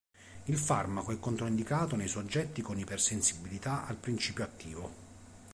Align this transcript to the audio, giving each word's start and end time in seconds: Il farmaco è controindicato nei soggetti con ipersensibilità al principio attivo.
Il 0.47 0.57
farmaco 0.57 1.11
è 1.11 1.19
controindicato 1.19 1.95
nei 1.95 2.07
soggetti 2.07 2.63
con 2.63 2.79
ipersensibilità 2.79 3.85
al 3.85 3.97
principio 3.97 4.43
attivo. 4.43 4.91